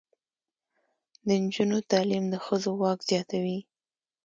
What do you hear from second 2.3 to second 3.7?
ښځو واک زیاتوي.